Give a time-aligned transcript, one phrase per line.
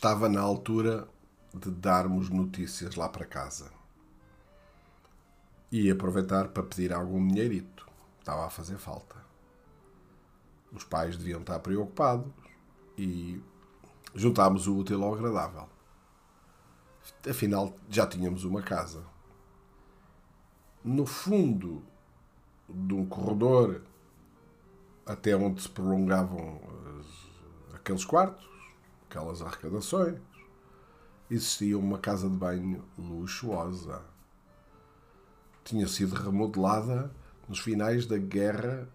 [0.00, 1.06] estava na altura
[1.52, 3.70] de darmos notícias lá para casa.
[5.70, 7.86] E aproveitar para pedir algum dinheirito.
[8.18, 9.14] Estava a fazer falta.
[10.72, 12.32] Os pais deviam estar preocupados
[12.96, 13.42] e
[14.14, 15.68] juntámos o útil ao agradável.
[17.28, 19.04] Afinal, já tínhamos uma casa.
[20.82, 21.84] No fundo
[22.66, 23.82] de um corredor
[25.04, 26.58] até onde se prolongavam
[27.74, 28.48] aqueles quartos,
[29.10, 30.20] aquelas arrecadações,
[31.28, 34.02] existia uma casa de banho luxuosa.
[35.64, 37.10] Tinha sido remodelada
[37.48, 38.88] nos finais da Guerra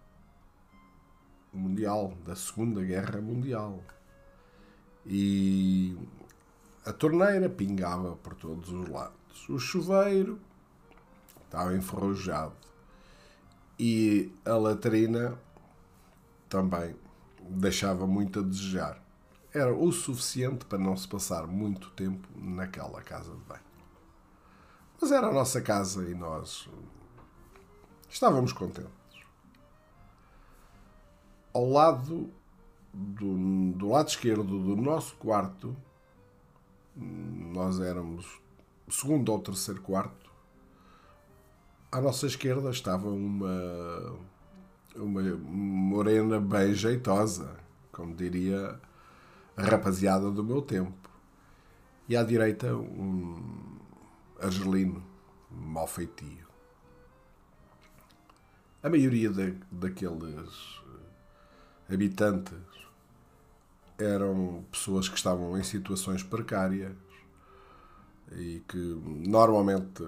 [1.54, 3.84] Mundial, da Segunda Guerra Mundial.
[5.06, 5.98] E
[6.86, 9.50] a torneira pingava por todos os lados.
[9.50, 10.40] O chuveiro
[11.44, 12.56] estava enferrujado.
[13.78, 15.38] E a latrina
[16.48, 16.96] também
[17.50, 19.05] deixava muito a desejar.
[19.56, 23.62] Era o suficiente para não se passar muito tempo naquela casa de banho.
[25.00, 26.68] Mas era a nossa casa e nós
[28.10, 28.92] estávamos contentes.
[31.54, 32.30] Ao lado
[32.94, 35.74] do, do lado esquerdo do nosso quarto,
[36.94, 38.42] nós éramos
[38.90, 40.30] segundo ou terceiro quarto,
[41.92, 44.18] à nossa esquerda estava uma
[44.96, 47.56] uma morena bem jeitosa,
[47.92, 48.80] como diria
[49.56, 51.10] rapaziada do meu tempo.
[52.08, 53.80] E à direita, um
[54.40, 55.04] argelino,
[55.50, 56.46] mal feitio.
[58.84, 59.32] A maioria
[59.72, 60.82] daqueles
[61.90, 62.54] habitantes
[63.98, 66.96] eram pessoas que estavam em situações precárias
[68.34, 70.06] e que normalmente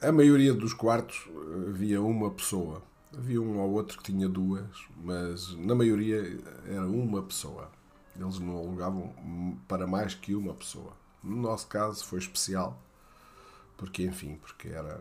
[0.00, 1.28] a maioria dos quartos
[1.68, 2.82] havia uma pessoa
[3.16, 4.68] Havia um ou outro que tinha duas,
[5.02, 7.70] mas na maioria era uma pessoa.
[8.18, 9.14] Eles não alugavam
[9.68, 10.92] para mais que uma pessoa.
[11.22, 12.80] No nosso caso foi especial,
[13.76, 15.00] porque enfim, porque era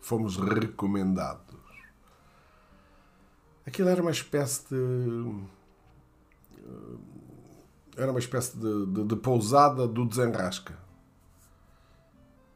[0.00, 1.60] fomos recomendados.
[3.66, 5.44] Aquilo era uma espécie de
[7.96, 10.78] era uma espécie de, de, de pousada do desenrasca.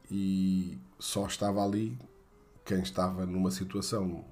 [0.09, 1.97] E só estava ali
[2.63, 4.25] quem estava numa situação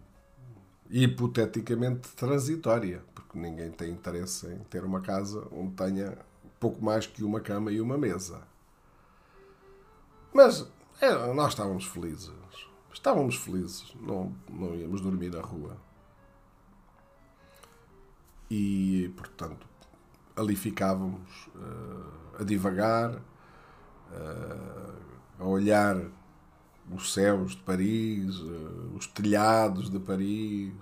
[0.94, 6.16] hipoteticamente transitória, porque ninguém tem interesse em ter uma casa onde tenha
[6.60, 8.44] pouco mais que uma cama e uma mesa.
[10.32, 10.68] Mas
[11.02, 12.32] é, nós estávamos felizes.
[12.94, 13.92] Estávamos felizes.
[14.00, 15.76] Não, não íamos dormir na rua.
[18.52, 19.66] E, portanto,
[20.36, 23.24] ali ficávamos uh, a divagar, uh,
[25.40, 25.98] a olhar
[26.92, 30.74] os céus de Paris, uh, os telhados de Paris.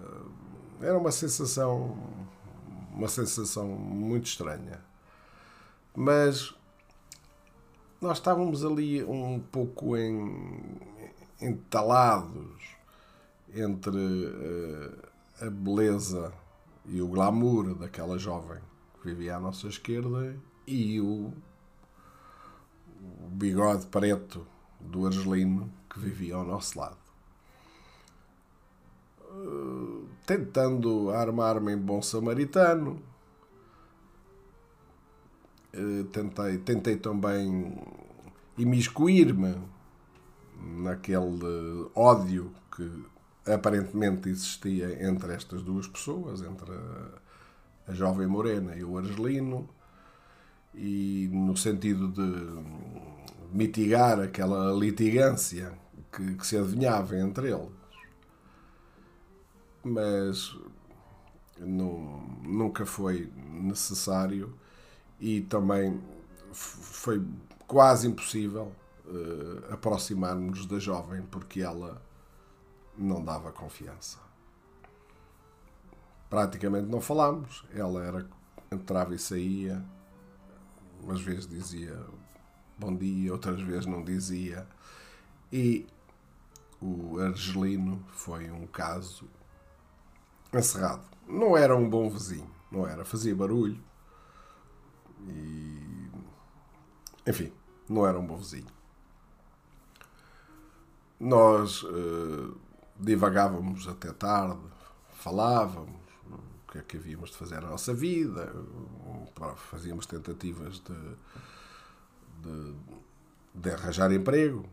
[0.00, 0.30] Uh,
[0.80, 1.96] era uma sensação,
[2.92, 4.80] uma sensação muito estranha.
[5.94, 6.54] Mas
[8.00, 10.78] nós estávamos ali um pouco em,
[11.40, 12.76] entalados
[13.54, 15.08] entre uh,
[15.40, 16.32] a beleza
[16.86, 18.60] e o glamour daquela jovem
[19.00, 20.36] que vivia à nossa esquerda
[20.66, 21.32] e o,
[23.00, 24.46] o bigode preto
[24.84, 26.96] do argelino que vivia ao nosso lado.
[29.30, 33.02] Uh, tentando armar-me em bom samaritano,
[35.74, 37.76] uh, tentei, tentei também
[38.56, 39.56] imiscuir-me
[40.60, 43.04] naquele ódio que
[43.46, 49.68] aparentemente existia entre estas duas pessoas, entre a, a jovem morena e o argelino,
[50.74, 53.13] e no sentido de
[53.54, 55.72] mitigar aquela litigância
[56.12, 57.70] que, que se adivinhava entre eles.
[59.84, 60.58] Mas
[61.60, 64.58] não, nunca foi necessário
[65.20, 66.02] e também
[66.52, 67.24] foi
[67.66, 68.72] quase impossível
[69.06, 72.02] uh, aproximar-nos da jovem porque ela
[72.98, 74.18] não dava confiança.
[76.28, 77.64] Praticamente não falámos.
[77.72, 78.28] Ela era
[78.72, 79.84] entrava e saía,
[81.00, 81.96] umas vezes dizia
[82.78, 84.66] bom dia, outras vezes não dizia.
[85.52, 85.86] E
[86.80, 89.28] o Argelino foi um caso
[90.52, 91.02] encerrado.
[91.26, 93.82] Não era um bom vizinho, não era, fazia barulho
[95.28, 95.74] e
[97.26, 97.50] enfim,
[97.88, 98.66] não era um bom vizinho.
[101.18, 102.54] Nós uh,
[103.00, 104.60] divagávamos até tarde,
[105.14, 105.96] falávamos
[106.28, 108.52] o que é que havíamos de fazer na nossa vida,
[109.70, 111.16] fazíamos tentativas de
[112.44, 112.74] de,
[113.54, 114.68] de arranjar emprego.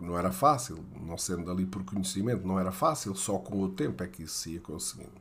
[0.00, 4.02] Não era fácil, não sendo ali por conhecimento, não era fácil, só com o tempo
[4.02, 5.12] é que isso se ia conseguindo.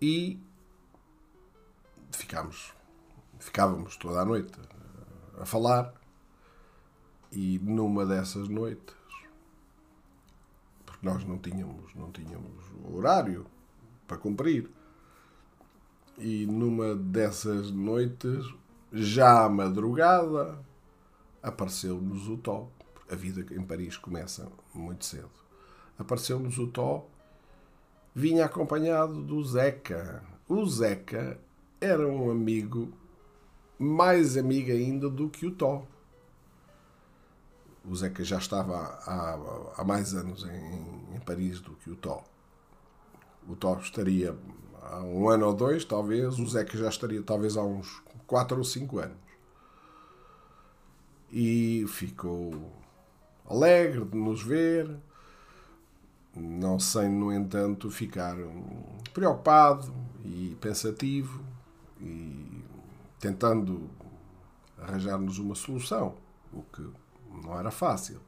[0.00, 0.40] E
[2.12, 2.72] ficámos,
[3.38, 4.56] ficávamos toda a noite
[5.38, 5.92] a falar
[7.32, 8.94] e numa dessas noites,
[10.86, 13.46] porque nós não tínhamos, não tínhamos horário
[14.06, 14.70] para cumprir,
[16.18, 18.44] e numa dessas noites,
[18.92, 20.58] já à madrugada,
[21.42, 22.68] apareceu-nos o Tó.
[23.10, 25.30] A vida em Paris começa muito cedo.
[25.98, 27.06] Apareceu-nos o Tó,
[28.14, 30.22] vinha acompanhado do Zeca.
[30.48, 31.38] O Zeca
[31.80, 32.92] era um amigo,
[33.78, 35.84] mais amigo ainda do que o Tó.
[37.84, 42.22] O Zeca já estava há, há mais anos em, em Paris do que o Tó.
[43.48, 44.36] O Tó estaria
[44.82, 46.38] há um ano ou dois, talvez.
[46.38, 49.18] O Zeca já estaria talvez há uns quatro ou cinco anos.
[51.32, 52.70] E ficou
[53.44, 54.88] alegre de nos ver,
[56.36, 58.36] não sem, no entanto, ficar
[59.12, 59.92] preocupado
[60.24, 61.42] e pensativo
[62.00, 62.62] e
[63.18, 63.90] tentando
[64.78, 66.14] arranjar-nos uma solução,
[66.52, 66.88] o que
[67.42, 68.20] não era fácil.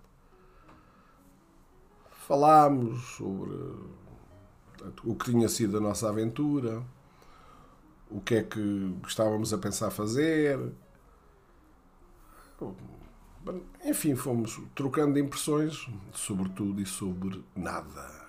[2.27, 3.55] Falámos sobre
[5.05, 6.83] o que tinha sido a nossa aventura,
[8.12, 10.59] o que é que estávamos a pensar fazer.
[13.85, 18.23] Enfim, fomos trocando impressões sobre tudo e sobre nada.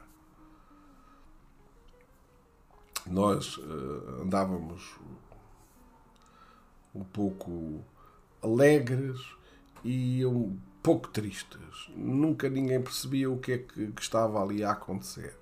[3.06, 4.95] Nós uh, andávamos
[6.95, 7.83] um pouco
[8.41, 9.19] alegres
[9.83, 11.89] e um pouco tristes.
[11.95, 15.38] Nunca ninguém percebia o que é que, que estava ali a acontecer.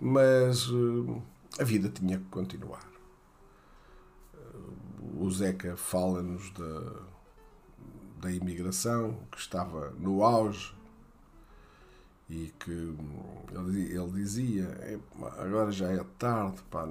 [0.00, 1.20] Mas uh,
[1.58, 2.89] a vida tinha que continuar.
[5.18, 6.92] O Zeca fala-nos da,
[8.20, 10.74] da imigração que estava no auge
[12.28, 15.00] e que ele, ele dizia
[15.38, 16.88] agora já é tarde pá,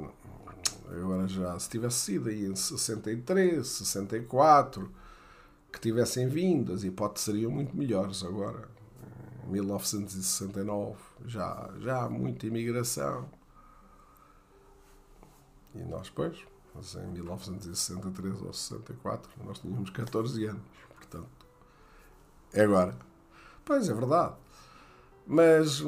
[0.90, 4.92] agora já se tivesse sido aí em 63 64
[5.72, 8.68] que tivessem vindo as hipóteses seriam muito melhores agora
[9.50, 13.28] 1969, já, já há muita imigração.
[15.76, 16.38] E nós, pois,
[16.76, 20.62] em 1963 ou 64, nós tínhamos 14 anos,
[20.96, 21.46] portanto,
[22.54, 22.98] é agora.
[23.66, 24.36] Pois é verdade.
[25.28, 25.84] Mas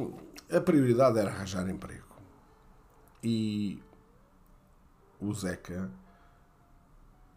[0.51, 2.05] a prioridade era arranjar emprego.
[3.23, 3.81] E
[5.19, 5.89] o Zeca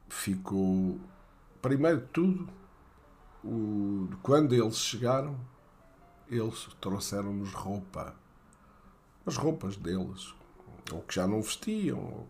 [0.08, 0.98] ficou,
[1.62, 2.48] primeiro de tudo,
[3.42, 5.38] o, quando eles chegaram,
[6.28, 8.14] eles trouxeram-nos roupa.
[9.26, 10.34] As roupas deles.
[10.92, 12.28] Ou que já não vestiam, ou,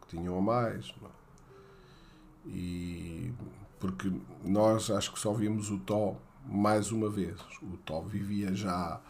[0.00, 0.94] que tinham a mais.
[1.02, 2.48] É?
[2.48, 3.32] E
[3.78, 4.12] porque
[4.44, 7.40] nós acho que só vimos o Tó mais uma vez.
[7.62, 9.00] O Tó vivia já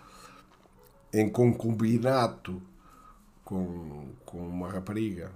[1.12, 2.60] em concubinato
[3.44, 5.32] com, com uma rapariga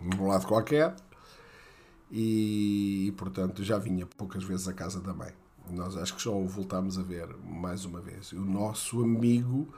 [0.00, 0.94] num lado qualquer
[2.10, 5.32] e, e, portanto já vinha poucas vezes à casa da mãe.
[5.68, 8.32] Nós acho que só o voltámos a ver mais uma vez.
[8.32, 9.72] o nosso amigo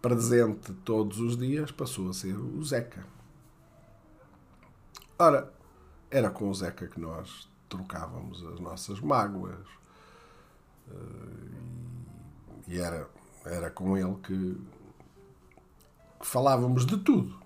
[0.00, 3.04] presente todos os dias passou a ser o Zeca.
[5.18, 5.52] Ora,
[6.10, 9.66] era com o Zeca que nós trocávamos as nossas mágoas.
[10.88, 11.58] Eh,
[12.68, 13.08] e era,
[13.44, 14.56] era com ele que,
[16.20, 17.38] que falávamos de tudo.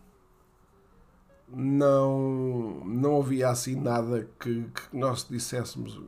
[1.48, 5.98] Não, não havia assim nada que, que nós disséssemos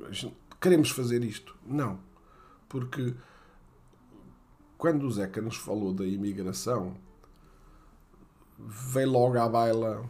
[0.64, 1.54] queremos fazer isto.
[1.66, 1.98] Não.
[2.70, 3.14] Porque
[4.84, 6.94] quando o Zeca nos falou da imigração,
[8.58, 10.06] veio logo à baila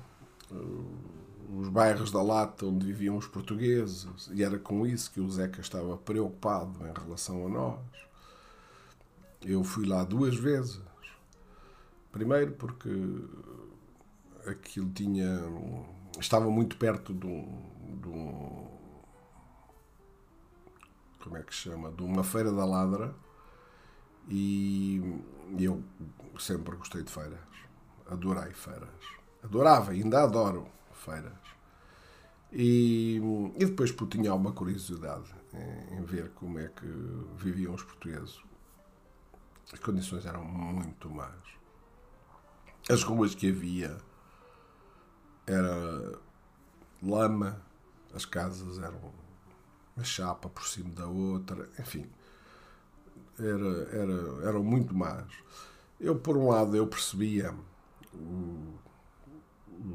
[0.50, 5.30] uh, os bairros da Lata onde viviam os portugueses, e era com isso que o
[5.30, 7.78] Zeca estava preocupado em relação a nós.
[9.42, 10.80] Eu fui lá duas vezes.
[12.10, 12.90] Primeiro porque
[14.44, 15.40] aquilo tinha.
[16.18, 18.66] estava muito perto de um, de um
[21.22, 23.14] como é que se chama, de uma feira da ladra
[24.28, 25.02] e
[25.58, 25.82] eu
[26.38, 27.38] sempre gostei de feiras.
[28.06, 28.88] Adorei feiras.
[29.42, 31.32] Adorava, ainda adoro feiras.
[32.52, 33.20] E,
[33.56, 36.86] e depois tinha alguma curiosidade em, em ver como é que
[37.36, 38.40] viviam os portugueses.
[39.72, 41.34] As condições eram muito más.
[42.88, 43.96] As ruas que havia
[45.46, 46.18] era
[47.02, 47.60] lama,
[48.14, 49.12] as casas eram
[49.96, 52.08] uma chapa por cima da outra, enfim,
[53.38, 55.24] era, era, eram muito más.
[56.00, 57.54] Eu, por um lado, eu percebia
[58.12, 58.74] o,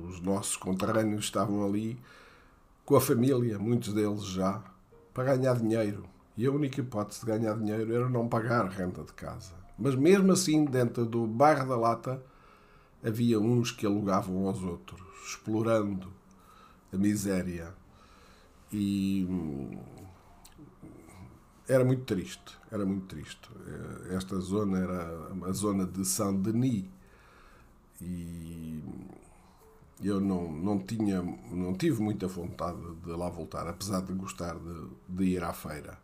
[0.08, 2.00] os nossos conterrâneos estavam ali
[2.86, 4.64] com a família, muitos deles já,
[5.14, 6.06] para ganhar dinheiro.
[6.36, 9.54] E a única hipótese de ganhar dinheiro era não pagar renda de casa.
[9.78, 12.22] Mas mesmo assim, dentro do bairro da Lata,
[13.04, 16.12] havia uns que alugavam aos outros, explorando
[16.92, 17.74] a miséria.
[18.72, 19.28] E
[21.70, 23.50] era muito triste, era muito triste.
[23.68, 26.86] Eh, esta zona era a zona de Saint-Denis
[28.02, 28.82] e
[30.02, 34.88] eu não, não tinha, não tive muita vontade de lá voltar, apesar de gostar de,
[35.08, 35.98] de ir à feira.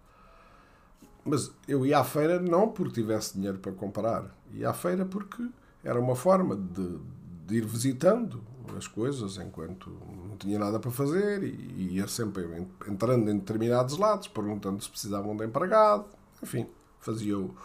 [1.25, 5.49] Mas eu ia à feira não porque tivesse dinheiro para comprar, ia à feira porque
[5.83, 6.99] era uma forma de,
[7.47, 8.43] de ir visitando
[8.77, 9.89] as coisas enquanto
[10.27, 12.43] não tinha nada para fazer e ia sempre
[12.87, 16.05] entrando em determinados lados, perguntando se precisavam de empregado.
[16.41, 16.67] Enfim,
[16.99, 17.55] fazia o,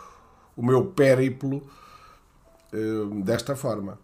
[0.56, 1.62] o meu périplo
[2.72, 3.98] uh, desta forma.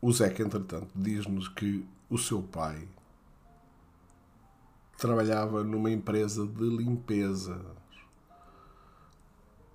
[0.00, 2.86] O Zeca, entretanto, diz-nos que o seu pai
[4.98, 7.60] trabalhava numa empresa de limpeza,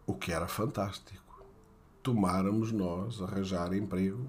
[0.06, 1.29] o que era fantástico
[2.10, 4.26] tomáramos nós arranjar emprego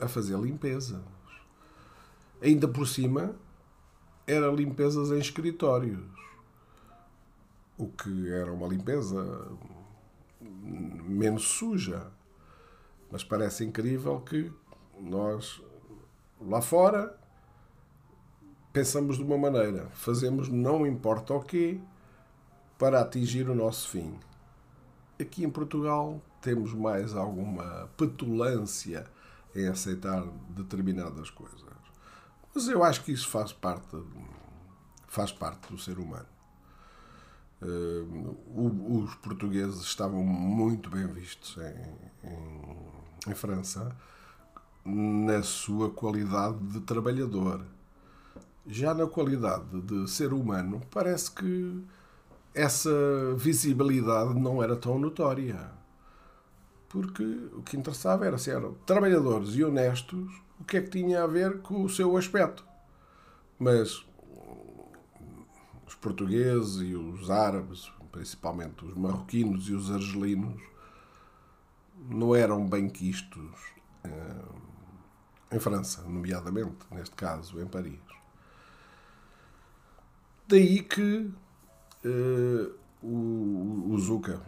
[0.00, 1.04] a fazer limpeza.
[2.40, 3.36] Ainda por cima,
[4.26, 6.08] era limpezas em escritórios.
[7.76, 9.46] O que era uma limpeza
[10.40, 12.06] menos suja.
[13.10, 14.50] Mas parece incrível que
[14.98, 15.60] nós,
[16.40, 17.14] lá fora,
[18.72, 21.78] pensamos de uma maneira, fazemos não importa o quê
[22.78, 24.18] para atingir o nosso fim.
[25.20, 29.06] Aqui em Portugal temos mais alguma petulância
[29.54, 31.68] em aceitar determinadas coisas.
[32.54, 33.96] Mas eu acho que isso faz parte,
[35.06, 36.26] faz parte do ser humano.
[37.60, 43.94] Uh, os portugueses estavam muito bem vistos em, em, em França
[44.84, 47.64] na sua qualidade de trabalhador.
[48.66, 51.84] Já na qualidade de ser humano, parece que
[52.54, 52.90] essa
[53.36, 55.77] visibilidade não era tão notória
[56.88, 61.22] porque o que interessava era se eram trabalhadores e honestos, o que é que tinha
[61.22, 62.64] a ver com o seu aspecto.
[63.58, 64.06] Mas
[65.86, 70.62] os portugueses e os árabes, principalmente os marroquinos e os argelinos,
[72.08, 73.50] não eram bem quistos
[74.04, 74.44] eh,
[75.50, 77.98] em França, nomeadamente, neste caso, em Paris.
[80.46, 81.30] Daí que
[82.04, 84.40] uh, o, o Zuca,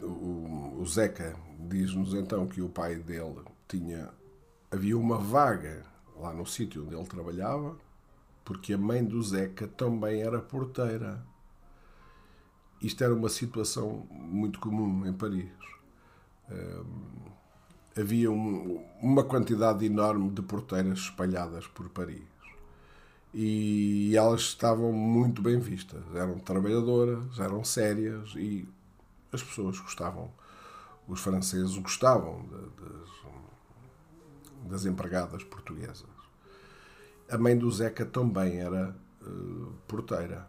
[0.00, 1.36] o, o Zeca,
[1.72, 4.10] diz-nos então que o pai dele tinha.
[4.70, 5.84] Havia uma vaga
[6.16, 7.76] lá no sítio onde ele trabalhava,
[8.44, 11.24] porque a mãe do Zeca também era porteira.
[12.80, 15.50] Isto era uma situação muito comum em Paris.
[17.96, 22.22] Havia um, uma quantidade enorme de porteiras espalhadas por Paris.
[23.34, 26.02] E elas estavam muito bem vistas.
[26.14, 28.66] Eram trabalhadoras, eram sérias e
[29.30, 30.30] as pessoas gostavam
[31.08, 36.06] os franceses gostavam das, das empregadas portuguesas.
[37.30, 40.48] A mãe do Zeca também era uh, porteira,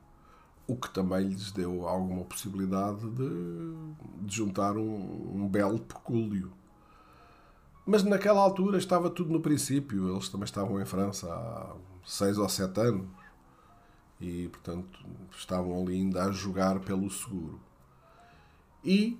[0.67, 3.73] o que também lhes deu alguma possibilidade de,
[4.21, 6.51] de juntar um, um belo pecúlio.
[7.85, 12.47] Mas naquela altura estava tudo no princípio, eles também estavam em França há seis ou
[12.47, 13.07] sete anos
[14.21, 14.99] e, portanto,
[15.37, 17.59] estavam ali ainda a jogar pelo seguro.
[18.83, 19.19] E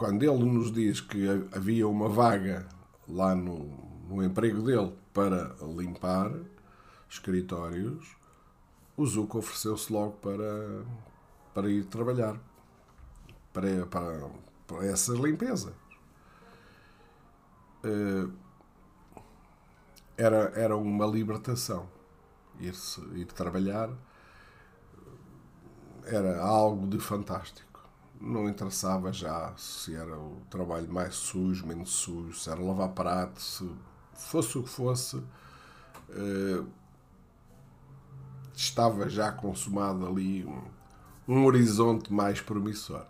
[0.00, 2.66] quando ele nos diz que havia uma vaga
[3.06, 3.66] lá no,
[4.08, 6.32] no emprego dele para limpar
[7.06, 8.16] escritórios,
[8.96, 10.86] o Zuko ofereceu-se logo para,
[11.52, 12.34] para ir trabalhar
[13.52, 14.30] para, para,
[14.66, 15.74] para essas limpezas.
[17.84, 18.26] Eh,
[20.16, 21.86] era, era uma libertação.
[22.58, 22.74] Ir,
[23.16, 23.90] ir trabalhar
[26.06, 27.69] era algo de fantástico
[28.20, 33.40] não interessava já se era o trabalho mais sujo, menos sujo, se era lavar prato,
[33.40, 33.68] se
[34.12, 35.22] fosse o que fosse,
[36.10, 36.62] eh,
[38.54, 40.62] estava já consumado ali um,
[41.26, 43.06] um horizonte mais promissor.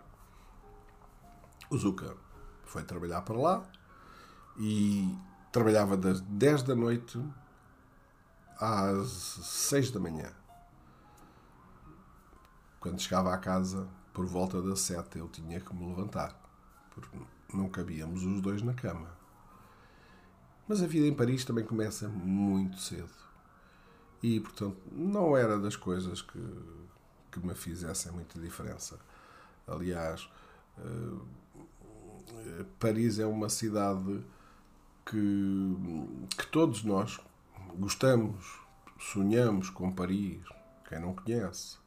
[1.69, 2.15] O Zuka
[2.63, 3.63] foi trabalhar para lá
[4.57, 5.13] e
[5.51, 7.21] trabalhava das 10 da noite
[8.57, 10.31] às 6 da manhã.
[12.79, 16.35] Quando chegava à casa, por volta das sete eu tinha que me levantar,
[16.93, 17.17] porque
[17.53, 19.09] não cabíamos os dois na cama.
[20.67, 23.09] Mas a vida em Paris também começa muito cedo.
[24.23, 26.39] E, portanto, não era das coisas que,
[27.31, 28.99] que me fizessem muita diferença.
[29.67, 30.29] Aliás,
[30.77, 31.25] uh,
[32.79, 34.23] Paris é uma cidade
[35.05, 35.75] que,
[36.37, 37.19] que todos nós
[37.75, 38.59] gostamos,
[38.99, 40.41] sonhamos com Paris.
[40.87, 41.77] Quem não conhece,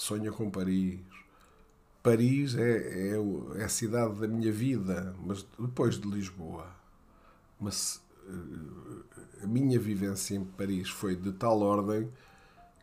[0.00, 0.98] sonha com Paris,
[2.02, 6.66] Paris é, é, é, a cidade da minha vida, mas depois de Lisboa.
[7.60, 12.10] Mas eh, a minha vivência em Paris foi de tal ordem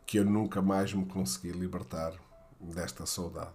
[0.06, 2.14] que eu nunca mais me consegui libertar
[2.60, 3.50] desta saudade.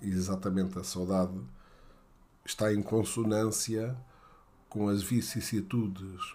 [0.00, 1.38] Exatamente a saudade
[2.46, 3.94] está em consonância
[4.70, 6.34] com as vicissitudes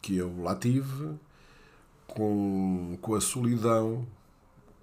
[0.00, 1.18] que eu lá tive,
[2.06, 4.06] com, com a solidão,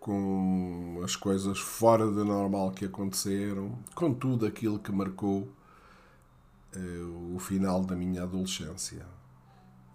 [0.08, 5.50] com as coisas fora do normal que aconteceram, com tudo aquilo que marcou
[6.74, 9.06] uh, o final da minha adolescência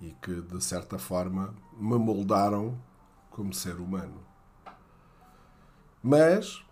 [0.03, 2.79] e que, de certa forma, me moldaram
[3.31, 4.21] como ser humano.
[6.03, 6.63] Mas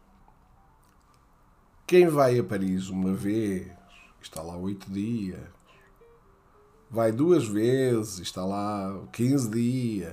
[1.87, 3.73] quem vai a Paris uma vez,
[4.21, 5.49] está lá oito dias,
[6.91, 10.13] vai duas vezes, está lá quinze dias,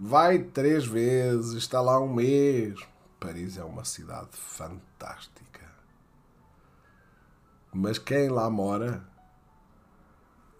[0.00, 2.80] vai três vezes, está lá um mês.
[3.20, 5.70] Paris é uma cidade fantástica.
[7.70, 9.06] Mas quem lá mora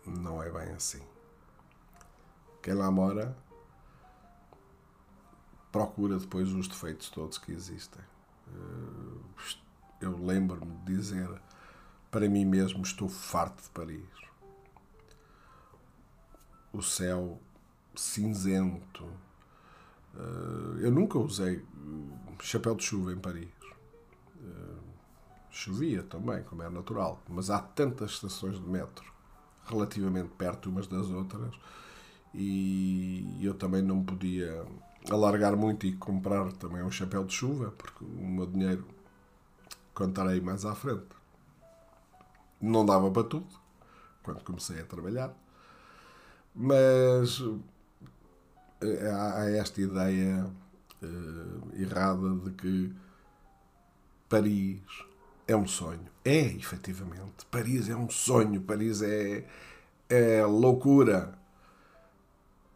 [0.06, 1.00] não é bem assim.
[2.62, 3.34] Quem lá mora
[5.72, 8.02] procura depois os defeitos todos que existem.
[8.46, 9.56] Eh,
[10.02, 11.40] eu lembro-me de dizer
[12.10, 14.20] para mim mesmo: estou farto de Paris.
[16.72, 17.40] O céu
[17.94, 19.29] cinzento.
[20.16, 21.64] Eh, eu nunca usei
[22.40, 23.48] chapéu de chuva em Paris.
[24.42, 24.78] Eh,
[25.50, 29.10] chovia também, como é natural, mas há tantas estações de metro
[29.66, 31.54] relativamente perto umas das outras
[32.34, 34.64] e eu também não podia
[35.10, 38.86] alargar muito e comprar também um chapéu de chuva, porque o meu dinheiro
[39.94, 41.08] contarei mais à frente.
[42.60, 43.46] Não dava para tudo
[44.22, 45.34] quando comecei a trabalhar,
[46.54, 47.42] mas
[48.82, 50.50] há esta ideia
[51.02, 52.94] uh, errada de que
[54.28, 54.80] Paris
[55.46, 56.08] é um sonho.
[56.24, 57.44] É, efetivamente.
[57.50, 58.60] Paris é um sonho.
[58.60, 59.44] Paris é,
[60.08, 61.38] é loucura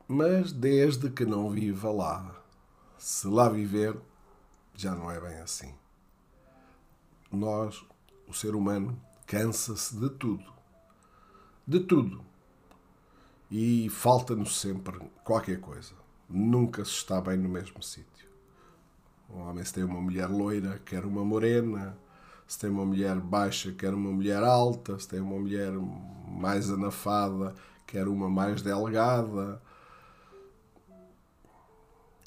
[0.06, 2.42] mas desde que não viva lá.
[2.98, 3.98] Se lá viver,
[4.74, 5.74] já não é bem assim.
[7.30, 7.84] Nós,
[8.28, 10.52] o ser humano, cansa-se de tudo.
[11.66, 12.24] De tudo.
[13.50, 15.94] E falta-nos sempre qualquer coisa.
[16.28, 18.28] Nunca se está bem no mesmo sítio.
[19.30, 21.96] Um homem, se tem uma mulher loira, quer uma morena.
[22.46, 24.98] Se tem uma mulher baixa, quer uma mulher alta.
[24.98, 25.72] Se tem uma mulher
[26.28, 27.54] mais anafada,
[27.86, 29.60] quer uma mais delgada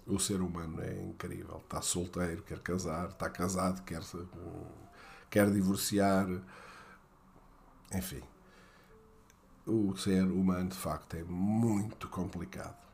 [0.08, 1.58] o ser humano é incrível.
[1.58, 4.02] Está solteiro, quer casar, está casado, quer,
[5.30, 6.28] quer divorciar.
[7.94, 8.24] Enfim,
[9.66, 12.87] o ser humano de facto é muito complicado.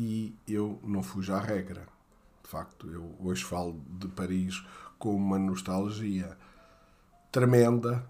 [0.00, 1.84] E eu não fujo à regra.
[2.40, 4.64] De facto, eu hoje falo de Paris
[4.96, 6.38] com uma nostalgia
[7.32, 8.08] tremenda.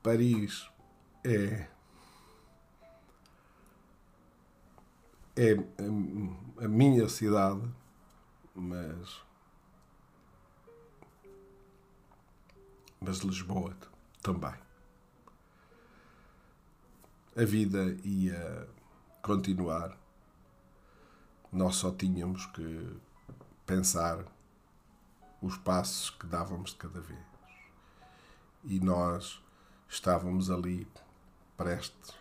[0.00, 0.70] Paris
[1.24, 1.66] é
[5.34, 5.56] é
[6.64, 7.68] a minha cidade,
[8.54, 9.20] mas.
[13.00, 13.76] Mas Lisboa
[14.22, 14.54] também.
[17.36, 18.68] A vida ia
[19.20, 20.03] continuar.
[21.54, 23.00] Nós só tínhamos que
[23.64, 24.24] pensar
[25.40, 27.24] os passos que dávamos de cada vez.
[28.64, 29.40] E nós
[29.88, 30.84] estávamos ali
[31.56, 32.12] prestes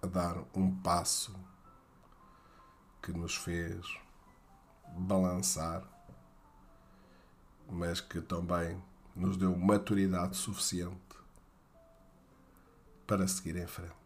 [0.00, 1.34] a dar um passo
[3.02, 3.84] que nos fez
[4.96, 5.82] balançar,
[7.68, 8.80] mas que também
[9.12, 11.16] nos deu maturidade suficiente
[13.08, 13.97] para seguir em frente.